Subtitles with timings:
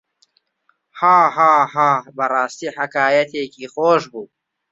[0.99, 4.25] هاهاها بەڕاستی حەکایەتێکی خۆش بوو.